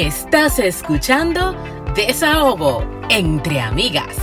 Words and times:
Estás 0.00 0.58
escuchando 0.58 1.54
Desahogo 1.94 2.82
entre 3.10 3.60
amigas. 3.60 4.16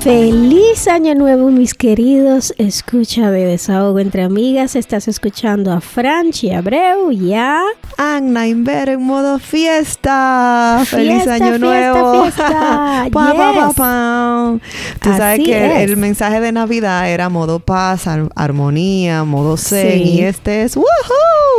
Feliz 0.00 0.88
año 0.88 1.14
nuevo, 1.14 1.50
mis 1.50 1.74
queridos. 1.74 2.52
Escucha 2.58 3.30
de 3.30 3.44
desahogo 3.44 4.00
entre 4.00 4.22
amigas. 4.24 4.74
Estás 4.74 5.06
escuchando 5.06 5.70
a 5.72 5.80
Franchi 5.80 6.50
Abreu 6.50 7.12
y 7.12 7.34
a 7.34 7.60
Anna 7.98 8.48
Inver 8.48 8.88
en 8.88 9.02
modo 9.04 9.38
fiesta. 9.38 10.82
Feliz 10.86 11.22
Fiesta, 11.22 11.34
año 11.34 11.44
fiesta, 11.50 11.66
nuevo. 11.66 12.22
fiesta. 12.22 12.48
Pa, 13.12 13.32
pa, 13.32 13.34
pa, 13.54 13.66
Yes. 13.68 13.74
pa. 13.76 14.54
Tú 15.02 15.10
sabes 15.16 15.38
que 15.44 15.66
es. 15.84 15.88
el 15.88 15.96
mensaje 15.96 16.40
de 16.40 16.50
Navidad 16.50 17.08
era 17.08 17.28
modo 17.28 17.60
paz, 17.60 18.08
ar- 18.08 18.28
armonía, 18.34 19.22
modo 19.22 19.56
zen. 19.56 20.02
Sí. 20.02 20.08
Y 20.14 20.20
este 20.22 20.64
es 20.64 20.76
¡Woohoo! 20.76 20.84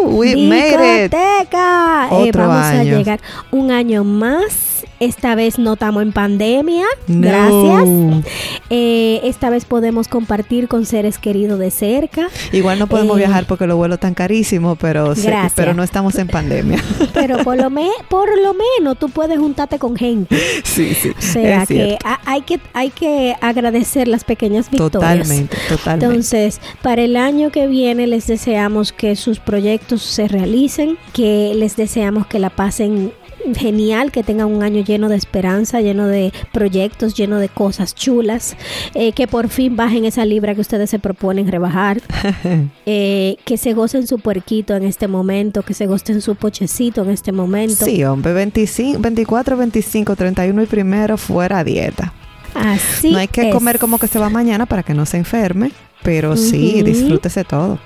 We 0.02 0.36
made 0.48 1.06
it. 1.06 1.12
Discoteca. 1.12 2.08
Eh, 2.12 2.30
Otro 2.30 2.48
vamos 2.48 2.66
a 2.66 2.70
año. 2.80 2.98
llegar 2.98 3.20
un 3.52 3.72
año 3.72 4.04
más. 4.04 4.73
Esta 5.04 5.36
vez 5.36 5.60
no 5.60 5.74
estamos 5.74 6.02
en 6.02 6.12
pandemia. 6.14 6.86
No. 7.08 7.28
Gracias. 7.28 8.26
Eh, 8.70 9.20
esta 9.24 9.50
vez 9.50 9.66
podemos 9.66 10.08
compartir 10.08 10.68
con 10.68 10.86
seres 10.86 11.18
queridos 11.18 11.60
de 11.60 11.72
cerca. 11.72 12.28
Igual 12.52 12.80
no 12.80 12.88
podemos 12.88 13.18
Eh, 13.18 13.20
viajar 13.22 13.46
porque 13.46 13.68
los 13.68 13.76
vuelos 13.78 13.98
están 13.98 14.14
carísimos, 14.14 14.78
pero, 14.80 15.14
pero 15.56 15.74
no 15.74 15.84
estamos 15.84 16.16
en 16.16 16.28
pandemia. 16.28 16.82
Pero 17.14 17.38
por 17.44 17.58
lo, 17.58 17.70
me- 17.70 17.90
por 18.10 18.28
lo 18.42 18.54
menos 18.54 18.98
tú 19.00 19.10
puedes 19.10 19.38
juntarte 19.40 19.78
con 19.80 19.96
gente. 19.96 20.36
sí, 20.64 20.94
sí. 20.94 21.10
O 21.18 21.22
sea 21.22 21.64
es 21.64 21.68
que 21.68 21.98
hay 22.26 22.42
que 22.42 22.60
hay 22.74 22.90
que 22.90 23.36
agradecer 23.42 24.08
las 24.08 24.24
pequeñas 24.24 24.70
victorias. 24.70 24.92
Totalmente, 24.92 25.58
totalmente. 25.70 26.06
Entonces, 26.06 26.60
para 26.82 27.02
el 27.04 27.16
año 27.18 27.52
que 27.52 27.68
viene 27.68 28.08
les 28.08 28.28
deseamos 28.28 28.92
que 28.92 29.16
sus 29.16 29.40
proyectos 29.40 30.02
se 30.02 30.28
realicen, 30.28 30.98
que 31.14 31.54
les 31.56 31.76
deseamos 31.76 32.26
que 32.28 32.40
la 32.40 32.50
pasen 32.50 33.12
genial, 33.56 34.12
que 34.12 34.24
tengan 34.24 34.48
un 34.48 34.64
año 34.64 34.84
lleno 34.84 35.10
de 35.10 35.16
esperanza, 35.16 35.82
lleno 35.82 36.08
de 36.08 36.32
proyectos, 36.52 37.16
lleno 37.16 37.40
de 37.40 37.50
cosas 37.50 37.96
chulas, 37.96 38.56
eh, 38.94 39.12
que 39.12 39.28
por 39.28 39.50
fin 39.50 39.76
bajen 39.76 40.06
esa 40.06 40.26
libra 40.26 40.56
que 40.56 40.62
ustedes 40.62 40.90
se 40.90 41.00
proponen 41.00 41.48
rebajar, 41.48 42.02
eh, 42.86 43.36
que 43.46 43.58
se 43.58 43.74
gocen 43.74 44.08
su 44.08 44.20
puerquito 44.20 44.76
en 44.76 44.84
este 44.84 45.08
momento, 45.08 45.64
que 45.64 45.74
se 45.74 45.88
gocen 45.88 46.22
su 46.22 46.36
pochecito 46.36 47.04
en 47.04 47.10
este 47.10 47.32
momento. 47.32 47.86
Sí, 47.86 48.04
hombre, 48.04 48.34
25, 48.34 49.00
24, 49.00 49.58
25, 49.58 50.16
31 50.16 50.64
y 50.64 50.66
primero 50.66 51.18
fuera 51.18 51.64
dieta. 51.64 52.14
Así 52.54 53.12
no 53.12 53.18
hay 53.18 53.28
que 53.28 53.50
es. 53.50 53.54
comer 53.54 53.80
como 53.80 53.98
que 53.98 54.08
se 54.08 54.20
va 54.20 54.30
mañana 54.30 54.66
para 54.66 54.84
que 54.84 54.94
no 54.94 55.06
se 55.06 55.18
enferme, 55.18 55.72
pero 56.04 56.38
sí, 56.38 56.82
disfrútese 56.84 57.44
todo. 57.44 57.80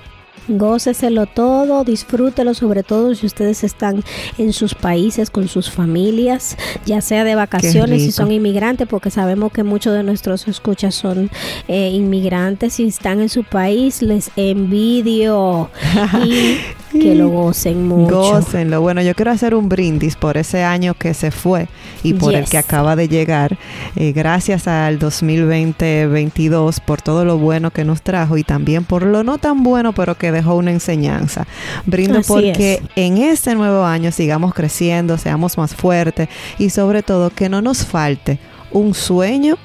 Góceselo 0.48 1.26
todo, 1.26 1.84
disfrútelo, 1.84 2.54
sobre 2.54 2.84
todo 2.84 3.14
si 3.16 3.26
ustedes 3.26 3.64
están 3.64 4.04
en 4.38 4.54
sus 4.54 4.76
países 4.76 5.30
con 5.30 5.48
sus 5.48 5.70
familias, 5.70 6.58
ya 6.86 7.02
sea 7.02 7.24
de 7.24 7.36
vacaciones, 7.36 8.04
si 8.04 8.12
son 8.12 8.32
inmigrantes, 8.32 8.88
porque 8.88 9.12
sabemos 9.12 9.52
que 9.52 9.64
muchos 9.64 9.94
de 9.94 10.04
nuestros 10.04 10.48
escuchas 10.48 10.96
son 10.96 11.30
eh, 11.68 11.90
inmigrantes. 11.90 12.74
Si 12.74 12.86
están 12.86 13.20
en 13.20 13.30
su 13.30 13.44
país, 13.44 14.02
les 14.02 14.32
envidio 14.36 15.70
y 16.26 16.58
que 17.00 17.16
lo 17.16 17.30
gocen 17.30 17.88
mucho. 17.88 18.16
Gócenlo. 18.16 18.82
Bueno, 18.82 19.02
yo 19.02 19.16
quiero 19.16 19.32
hacer 19.32 19.56
un 19.56 19.70
brindis 19.70 20.16
por 20.16 20.38
ese 20.38 20.64
año 20.64 20.94
que 20.94 21.14
se 21.14 21.32
fue 21.32 21.68
y 22.04 22.14
por 22.14 22.34
el 22.34 22.46
que 22.46 22.58
acaba 22.58 22.96
de 22.96 23.08
llegar. 23.08 23.58
Eh, 23.96 24.12
gracias 24.12 24.68
al 24.68 25.00
2020-22 25.00 26.80
por 26.82 27.02
todo 27.02 27.26
lo 27.26 27.38
bueno 27.38 27.72
que 27.72 27.84
nos 27.84 28.02
trajo 28.02 28.38
y 28.38 28.44
también 28.44 28.84
por 28.84 29.04
lo 29.04 29.24
no 29.24 29.38
tan 29.38 29.64
bueno, 29.64 29.94
pero 29.94 30.16
que 30.16 30.32
dejó 30.32 30.56
una 30.56 30.72
enseñanza. 30.72 31.48
Brindo 31.86 32.20
Así 32.20 32.28
porque 32.28 32.74
es. 32.74 32.82
en 32.96 33.18
este 33.18 33.56
nuevo 33.56 33.84
año 33.84 34.12
sigamos 34.12 34.54
creciendo, 34.54 35.18
seamos 35.18 35.58
más 35.58 35.76
fuertes 35.76 36.30
y 36.58 36.70
sobre 36.70 37.04
todo 37.04 37.30
que 37.30 37.50
no 37.50 37.62
nos 37.62 37.86
falte 37.86 38.40
un 38.72 38.94
sueño 38.94 39.58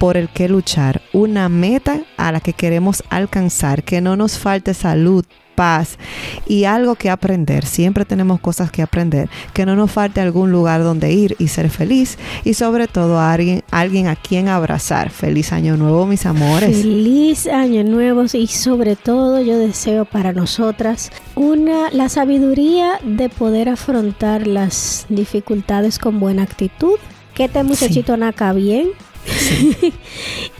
por 0.00 0.16
el 0.16 0.30
que 0.30 0.48
luchar, 0.48 1.02
una 1.12 1.50
meta 1.50 2.00
a 2.16 2.32
la 2.32 2.40
que 2.40 2.54
queremos 2.54 3.04
alcanzar, 3.10 3.82
que 3.82 4.00
no 4.00 4.16
nos 4.16 4.38
falte 4.38 4.72
salud, 4.72 5.26
paz 5.54 5.98
y 6.46 6.64
algo 6.64 6.94
que 6.94 7.10
aprender. 7.10 7.66
Siempre 7.66 8.06
tenemos 8.06 8.40
cosas 8.40 8.70
que 8.70 8.80
aprender, 8.80 9.28
que 9.52 9.66
no 9.66 9.76
nos 9.76 9.90
falte 9.90 10.22
algún 10.22 10.50
lugar 10.50 10.82
donde 10.82 11.12
ir 11.12 11.36
y 11.38 11.48
ser 11.48 11.68
feliz 11.68 12.16
y 12.44 12.54
sobre 12.54 12.88
todo 12.88 13.18
a 13.18 13.30
alguien, 13.30 13.62
alguien 13.70 14.08
a 14.08 14.16
quien 14.16 14.48
abrazar. 14.48 15.10
Feliz 15.10 15.52
año 15.52 15.76
nuevo, 15.76 16.06
mis 16.06 16.24
amores. 16.24 16.78
Feliz 16.78 17.46
año 17.46 17.84
nuevo 17.84 18.24
y 18.32 18.46
sobre 18.46 18.96
todo 18.96 19.42
yo 19.42 19.58
deseo 19.58 20.06
para 20.06 20.32
nosotras 20.32 21.12
una 21.34 21.90
la 21.90 22.08
sabiduría 22.08 22.92
de 23.04 23.28
poder 23.28 23.68
afrontar 23.68 24.46
las 24.46 25.04
dificultades 25.10 25.98
con 25.98 26.20
buena 26.20 26.42
actitud. 26.42 26.98
Que 27.34 27.44
este 27.44 27.62
muchachito 27.64 28.16
naca 28.16 28.54
bien. 28.54 28.88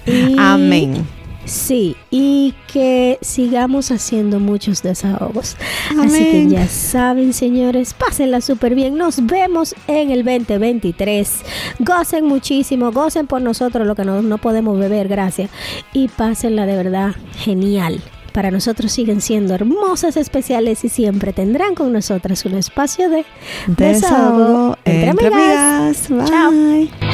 Y- 0.06 0.34
Amén. 0.38 1.06
Sí, 1.46 1.96
y 2.10 2.54
que 2.72 3.18
sigamos 3.22 3.90
haciendo 3.90 4.38
muchos 4.38 4.82
desahogos. 4.82 5.56
Así 5.98 6.18
que 6.30 6.46
ya 6.48 6.68
saben, 6.68 7.32
señores, 7.32 7.92
pásenla 7.94 8.40
súper 8.40 8.76
bien. 8.76 8.96
Nos 8.96 9.24
vemos 9.26 9.74
en 9.88 10.10
el 10.10 10.22
2023. 10.24 11.40
Gocen 11.80 12.26
muchísimo, 12.26 12.92
gocen 12.92 13.26
por 13.26 13.42
nosotros 13.42 13.84
lo 13.86 13.96
que 13.96 14.04
no, 14.04 14.22
no 14.22 14.38
podemos 14.38 14.78
beber, 14.78 15.08
gracias. 15.08 15.50
Y 15.92 16.06
pásenla 16.08 16.66
de 16.66 16.76
verdad 16.76 17.16
genial. 17.38 18.00
Para 18.32 18.52
nosotros 18.52 18.92
siguen 18.92 19.20
siendo 19.20 19.52
hermosas, 19.54 20.16
especiales 20.16 20.84
y 20.84 20.88
siempre 20.88 21.32
tendrán 21.32 21.74
con 21.74 21.92
nosotras 21.92 22.44
un 22.44 22.54
espacio 22.54 23.10
de 23.10 23.24
Desahogo 23.66 24.76
entre 24.84 25.10
amigas. 25.10 26.08
Bye. 26.08 26.28
Chao. 26.28 27.09